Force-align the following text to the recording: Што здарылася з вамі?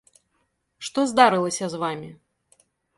Што 0.89 1.05
здарылася 1.13 1.65
з 1.77 1.85
вамі? 1.87 2.11